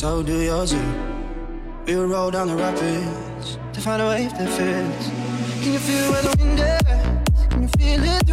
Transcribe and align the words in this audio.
so 0.00 0.22
do 0.22 0.40
yours 0.40 0.70
too. 0.70 0.78
We 1.84 1.94
will 1.94 2.06
roll 2.06 2.30
down 2.30 2.48
the 2.48 2.56
rapids 2.56 3.58
to 3.74 3.80
find 3.82 4.00
a 4.00 4.06
wave 4.06 4.32
that 4.32 4.48
fits. 4.48 5.08
Can 5.62 5.72
you 5.74 5.78
feel 5.78 6.10
where 6.10 6.22
the 6.22 6.36
wind 6.38 6.58
is? 6.58 7.48
Can 7.50 7.62
you 7.64 7.68
feel 7.78 8.02
it 8.02 8.29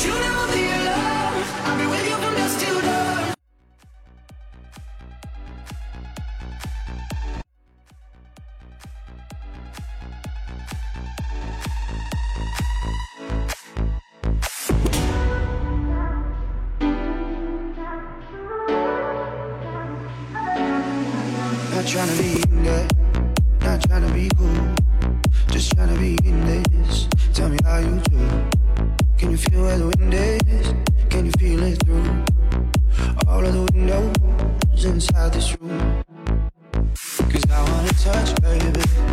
Not 0.00 0.08
trying 21.86 22.08
to 22.08 22.22
be 22.22 22.42
in 22.42 22.64
there, 22.64 22.88
not 23.60 23.82
trying 23.82 24.06
to 24.06 24.14
be 24.14 24.30
cool, 24.36 24.74
just 25.50 25.72
trying 25.72 25.92
to 25.94 26.00
be 26.00 26.16
in 26.26 26.40
this. 26.46 27.06
Tell 27.34 27.50
me 27.50 27.58
how 27.64 27.78
you 27.78 28.00
do. 28.08 28.59
Can 29.20 29.32
you 29.32 29.36
feel 29.36 29.60
where 29.60 29.78
the 29.78 29.86
wind 29.86 30.14
is? 30.14 30.74
Can 31.10 31.26
you 31.26 31.32
feel 31.32 31.62
it 31.62 31.76
through 31.84 32.24
all 33.28 33.44
of 33.44 33.52
the 33.52 33.70
windows 33.74 34.84
inside 34.86 35.34
this 35.34 35.60
room? 35.60 36.02
Cause 36.94 37.44
I 37.50 37.62
wanna 37.70 37.92
touch, 38.00 38.34
baby. 38.40 39.09